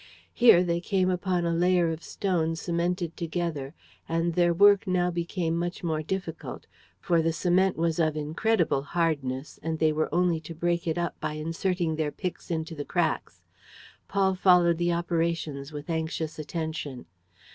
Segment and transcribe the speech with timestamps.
[0.33, 3.75] Here they came upon a layer of stones cemented together;
[4.09, 6.65] and their work now became much more difficult,
[6.99, 11.19] for the cement was of incredible hardness and they were only to break it up
[11.19, 13.41] by inserting their picks into the cracks.
[14.07, 17.05] Paul followed the operations with anxious attention.